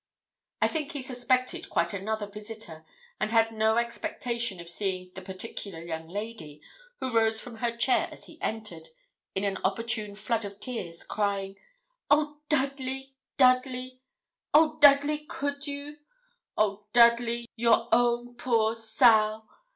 I 0.63 0.67
think 0.67 0.93
he 0.93 1.03
suspected 1.03 1.69
quite 1.69 1.93
another 1.93 2.25
visitor, 2.25 2.83
and 3.19 3.29
had 3.31 3.51
no 3.51 3.77
expectation 3.77 4.59
of 4.59 4.67
seeing 4.67 5.11
the 5.13 5.21
particular 5.21 5.77
young 5.79 6.07
lady, 6.07 6.59
who 6.99 7.13
rose 7.15 7.39
from 7.39 7.57
her 7.57 7.77
chair 7.77 8.09
as 8.11 8.25
he 8.25 8.41
entered, 8.41 8.89
in 9.35 9.43
an 9.43 9.59
opportune 9.63 10.15
flood 10.15 10.43
of 10.43 10.59
tears, 10.59 11.03
crying 11.03 11.55
'Oh, 12.09 12.39
Dudley, 12.49 13.13
Dudley! 13.37 14.01
oh, 14.55 14.79
Dudley, 14.79 15.19
could 15.19 15.67
you? 15.67 15.97
Oh, 16.57 16.87
Dudley, 16.93 17.47
your 17.55 17.87
own 17.91 18.33
poor 18.37 18.73
Sal! 18.73 19.47